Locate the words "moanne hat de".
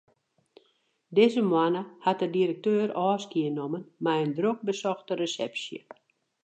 1.49-2.27